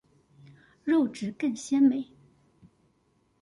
[0.83, 2.03] 肉質更鮮美